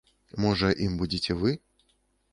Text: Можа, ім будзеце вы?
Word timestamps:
Можа, 0.45 0.71
ім 0.87 0.97
будзеце 1.03 1.39
вы? 1.45 1.51